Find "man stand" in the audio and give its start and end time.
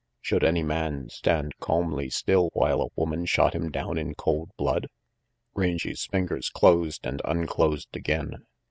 0.63-1.51